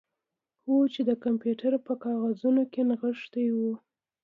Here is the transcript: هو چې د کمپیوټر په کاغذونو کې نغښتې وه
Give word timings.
هو 0.63 0.77
چې 0.93 1.01
د 1.09 1.11
کمپیوټر 1.23 1.73
په 1.87 1.93
کاغذونو 2.03 2.63
کې 2.71 2.81
نغښتې 2.89 3.45
وه 3.57 3.73